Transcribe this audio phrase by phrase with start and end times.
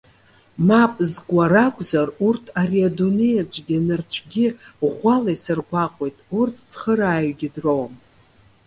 [0.67, 4.47] Мап зкуа ракәзар, урҭ ари адунеи аҿгьы нарцәгьы
[4.87, 6.17] ӷәӷәала исыргәаҟуеит.
[6.39, 7.93] Урҭ цхырааҩгьы дроуам.